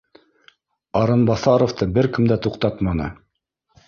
Арынбаҫаровты 1.01 1.87
бер 1.97 2.09
кем 2.15 2.31
дә 2.31 2.39
туҡтатманы 2.47 3.11